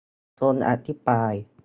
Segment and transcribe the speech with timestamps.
[0.39, 1.33] จงอภิปราย